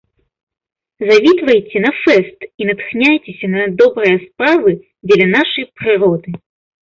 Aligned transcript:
Завітвайце 1.09 1.77
на 1.83 1.89
фэст 2.03 2.39
і 2.63 2.69
натхняйцеся 2.69 3.45
на 3.55 3.61
добрыя 3.81 4.15
справы 4.25 4.71
дзеля 5.07 5.27
нашай 5.37 5.65
прыроды! 5.81 6.29